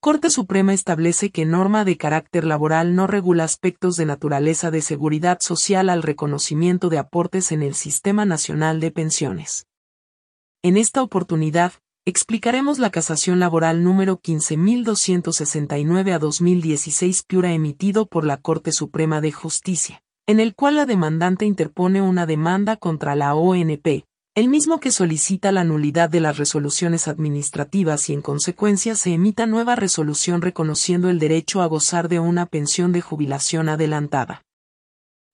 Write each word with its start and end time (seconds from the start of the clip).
Corte 0.00 0.30
Suprema 0.30 0.74
establece 0.74 1.30
que 1.30 1.44
norma 1.44 1.84
de 1.84 1.96
carácter 1.96 2.44
laboral 2.44 2.94
no 2.94 3.08
regula 3.08 3.42
aspectos 3.42 3.96
de 3.96 4.06
naturaleza 4.06 4.70
de 4.70 4.80
seguridad 4.80 5.40
social 5.40 5.88
al 5.90 6.04
reconocimiento 6.04 6.88
de 6.88 6.98
aportes 6.98 7.50
en 7.50 7.62
el 7.62 7.74
Sistema 7.74 8.24
Nacional 8.24 8.78
de 8.78 8.92
Pensiones. 8.92 9.66
En 10.62 10.76
esta 10.76 11.02
oportunidad, 11.02 11.72
explicaremos 12.06 12.78
la 12.78 12.90
casación 12.90 13.40
laboral 13.40 13.82
número 13.82 14.20
15.269 14.20 16.12
a 16.12 16.20
2016 16.20 17.24
Piura 17.24 17.52
emitido 17.52 18.06
por 18.06 18.24
la 18.24 18.36
Corte 18.36 18.70
Suprema 18.70 19.20
de 19.20 19.32
Justicia, 19.32 20.04
en 20.28 20.38
el 20.38 20.54
cual 20.54 20.76
la 20.76 20.86
demandante 20.86 21.44
interpone 21.44 22.02
una 22.02 22.24
demanda 22.24 22.76
contra 22.76 23.16
la 23.16 23.34
ONP, 23.34 24.04
el 24.38 24.48
mismo 24.48 24.78
que 24.78 24.92
solicita 24.92 25.50
la 25.50 25.64
nulidad 25.64 26.08
de 26.08 26.20
las 26.20 26.38
resoluciones 26.38 27.08
administrativas 27.08 28.08
y 28.08 28.12
en 28.12 28.22
consecuencia 28.22 28.94
se 28.94 29.12
emita 29.12 29.46
nueva 29.46 29.74
resolución 29.74 30.42
reconociendo 30.42 31.10
el 31.10 31.18
derecho 31.18 31.60
a 31.60 31.66
gozar 31.66 32.08
de 32.08 32.20
una 32.20 32.46
pensión 32.46 32.92
de 32.92 33.00
jubilación 33.00 33.68
adelantada. 33.68 34.44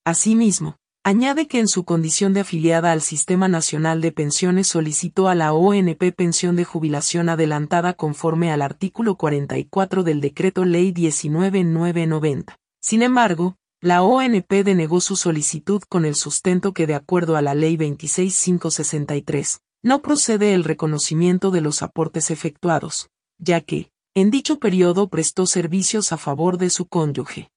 Asimismo, 0.07 0.77
añade 1.05 1.49
que 1.49 1.59
en 1.59 1.69
su 1.69 1.85
condición 1.85 2.33
de 2.33 2.41
afiliada 2.41 2.93
al 2.93 3.03
Sistema 3.03 3.47
Nacional 3.47 4.01
de 4.01 4.11
Pensiones 4.11 4.69
solicitó 4.69 5.29
a 5.29 5.35
la 5.35 5.53
ONP 5.53 6.13
pensión 6.17 6.57
de 6.57 6.65
jubilación 6.65 7.29
adelantada 7.29 7.93
conforme 7.93 8.53
al 8.53 8.63
artículo 8.63 9.17
44 9.17 10.03
del 10.03 10.23
Decreto 10.23 10.65
Ley 10.65 10.93
19990. 10.93 12.57
Sin 12.81 13.03
embargo, 13.03 13.59
la 13.85 14.03
ONP 14.03 14.65
denegó 14.65 15.03
su 15.03 15.15
solicitud 15.15 15.83
con 15.87 16.07
el 16.07 16.15
sustento 16.15 16.73
que 16.73 16.87
de 16.87 16.95
acuerdo 16.95 17.37
a 17.37 17.43
la 17.43 17.55
Ley 17.55 17.77
26563, 17.77 19.61
no 19.83 20.01
procede 20.01 20.55
el 20.55 20.65
reconocimiento 20.65 21.51
de 21.51 21.61
los 21.61 21.83
aportes 21.83 22.31
efectuados, 22.31 23.11
ya 23.37 23.61
que, 23.61 23.91
en 24.15 24.31
dicho 24.31 24.59
periodo 24.59 25.09
prestó 25.11 25.45
servicios 25.45 26.13
a 26.13 26.17
favor 26.17 26.57
de 26.57 26.71
su 26.71 26.87
cónyuge. 26.87 27.51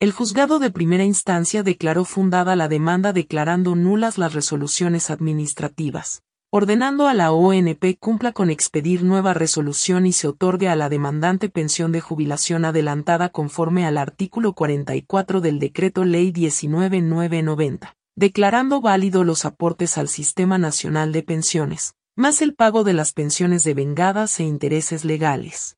El 0.00 0.10
juzgado 0.10 0.58
de 0.58 0.72
primera 0.72 1.04
instancia 1.04 1.62
declaró 1.62 2.04
fundada 2.04 2.56
la 2.56 2.66
demanda 2.66 3.12
declarando 3.12 3.76
nulas 3.76 4.18
las 4.18 4.34
resoluciones 4.34 5.08
administrativas 5.08 6.24
ordenando 6.50 7.08
a 7.08 7.14
la 7.14 7.30
ONP 7.30 7.98
cumpla 8.00 8.32
con 8.32 8.48
expedir 8.48 9.02
nueva 9.02 9.34
resolución 9.34 10.06
y 10.06 10.12
se 10.12 10.28
otorgue 10.28 10.68
a 10.68 10.76
la 10.76 10.88
demandante 10.88 11.50
pensión 11.50 11.92
de 11.92 12.00
jubilación 12.00 12.64
adelantada 12.64 13.28
conforme 13.28 13.84
al 13.84 13.98
artículo 13.98 14.54
44 14.54 15.42
del 15.42 15.58
Decreto 15.58 16.06
Ley 16.06 16.32
19990, 16.32 17.94
declarando 18.16 18.80
válido 18.80 19.24
los 19.24 19.44
aportes 19.44 19.98
al 19.98 20.08
Sistema 20.08 20.56
Nacional 20.56 21.12
de 21.12 21.22
Pensiones, 21.22 21.92
más 22.16 22.40
el 22.40 22.54
pago 22.54 22.82
de 22.82 22.94
las 22.94 23.12
pensiones 23.12 23.62
de 23.62 23.74
vengadas 23.74 24.40
e 24.40 24.44
intereses 24.44 25.04
legales. 25.04 25.76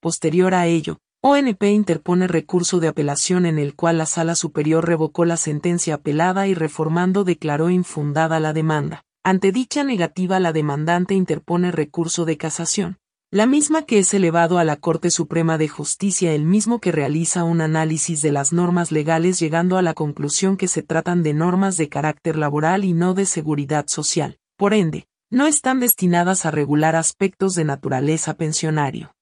Posterior 0.00 0.54
a 0.54 0.68
ello, 0.68 0.98
ONP 1.20 1.64
interpone 1.64 2.28
recurso 2.28 2.78
de 2.78 2.88
apelación 2.88 3.44
en 3.44 3.58
el 3.58 3.74
cual 3.74 3.98
la 3.98 4.06
Sala 4.06 4.36
Superior 4.36 4.86
revocó 4.86 5.24
la 5.24 5.36
sentencia 5.36 5.94
apelada 5.94 6.46
y 6.46 6.54
reformando 6.54 7.24
declaró 7.24 7.70
infundada 7.70 8.38
la 8.38 8.52
demanda 8.52 9.04
ante 9.24 9.52
dicha 9.52 9.84
negativa 9.84 10.38
la 10.38 10.52
demandante 10.52 11.14
interpone 11.14 11.72
recurso 11.72 12.26
de 12.26 12.36
casación, 12.36 12.98
la 13.30 13.46
misma 13.46 13.86
que 13.86 13.98
es 13.98 14.12
elevado 14.12 14.58
a 14.58 14.64
la 14.64 14.76
Corte 14.76 15.10
Suprema 15.10 15.56
de 15.56 15.66
Justicia 15.66 16.34
el 16.34 16.44
mismo 16.44 16.78
que 16.78 16.92
realiza 16.92 17.42
un 17.42 17.62
análisis 17.62 18.20
de 18.20 18.32
las 18.32 18.52
normas 18.52 18.92
legales 18.92 19.40
llegando 19.40 19.78
a 19.78 19.82
la 19.82 19.94
conclusión 19.94 20.58
que 20.58 20.68
se 20.68 20.82
tratan 20.82 21.22
de 21.22 21.32
normas 21.32 21.78
de 21.78 21.88
carácter 21.88 22.36
laboral 22.36 22.84
y 22.84 22.92
no 22.92 23.14
de 23.14 23.24
seguridad 23.24 23.86
social, 23.88 24.38
por 24.56 24.74
ende, 24.74 25.06
no 25.30 25.46
están 25.46 25.80
destinadas 25.80 26.44
a 26.44 26.50
regular 26.50 26.94
aspectos 26.94 27.54
de 27.54 27.64
naturaleza 27.64 28.34
pensionario. 28.34 29.16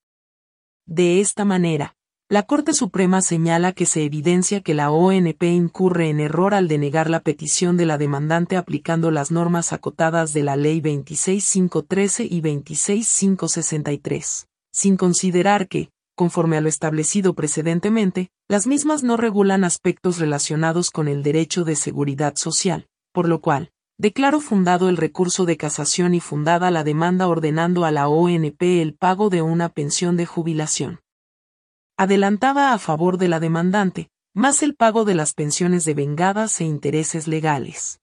De 0.84 1.20
esta 1.20 1.44
manera, 1.44 1.94
la 2.32 2.42
Corte 2.44 2.72
Suprema 2.72 3.20
señala 3.20 3.72
que 3.72 3.84
se 3.84 4.04
evidencia 4.04 4.62
que 4.62 4.72
la 4.72 4.90
ONP 4.90 5.42
incurre 5.42 6.08
en 6.08 6.18
error 6.18 6.54
al 6.54 6.66
denegar 6.66 7.10
la 7.10 7.20
petición 7.20 7.76
de 7.76 7.84
la 7.84 7.98
demandante 7.98 8.56
aplicando 8.56 9.10
las 9.10 9.30
normas 9.30 9.74
acotadas 9.74 10.32
de 10.32 10.42
la 10.42 10.56
Ley 10.56 10.80
26513 10.80 12.24
y 12.24 12.40
26563, 12.40 14.46
sin 14.72 14.96
considerar 14.96 15.68
que, 15.68 15.90
conforme 16.16 16.56
a 16.56 16.62
lo 16.62 16.70
establecido 16.70 17.34
precedentemente, 17.34 18.30
las 18.48 18.66
mismas 18.66 19.02
no 19.02 19.18
regulan 19.18 19.62
aspectos 19.62 20.18
relacionados 20.18 20.90
con 20.90 21.08
el 21.08 21.22
derecho 21.22 21.64
de 21.64 21.76
seguridad 21.76 22.36
social, 22.36 22.86
por 23.12 23.28
lo 23.28 23.42
cual, 23.42 23.72
declaro 23.98 24.40
fundado 24.40 24.88
el 24.88 24.96
recurso 24.96 25.44
de 25.44 25.58
casación 25.58 26.14
y 26.14 26.20
fundada 26.20 26.70
la 26.70 26.82
demanda 26.82 27.28
ordenando 27.28 27.84
a 27.84 27.90
la 27.90 28.08
ONP 28.08 28.62
el 28.80 28.94
pago 28.94 29.28
de 29.28 29.42
una 29.42 29.68
pensión 29.68 30.16
de 30.16 30.24
jubilación 30.24 31.01
adelantaba 31.96 32.72
a 32.72 32.78
favor 32.78 33.16
de 33.16 33.28
la 33.28 33.40
demandante, 33.40 34.10
más 34.34 34.62
el 34.62 34.74
pago 34.74 35.04
de 35.04 35.14
las 35.14 35.32
pensiones 35.32 35.84
de 35.84 35.94
vengadas 35.94 36.60
e 36.60 36.64
intereses 36.64 37.26
legales. 37.28 38.01